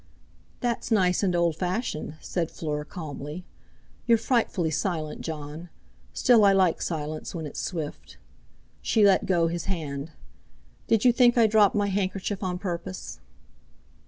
[0.61, 3.45] "That's nice and old fashioned," said Fleur calmly.
[4.07, 5.69] "You're frightfully silent, Jon.
[6.11, 8.17] Still I like silence when it's swift."
[8.81, 10.13] She let go his hand.
[10.87, 13.19] "Did you think I dropped my handkerchief on purpose?"